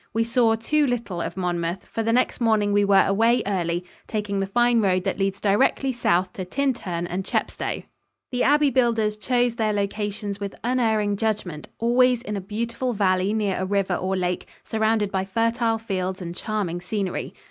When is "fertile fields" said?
15.23-16.19